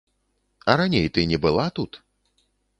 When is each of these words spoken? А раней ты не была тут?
А 0.65 0.71
раней 0.81 1.07
ты 1.09 1.25
не 1.33 1.37
была 1.45 1.69
тут? 1.69 2.03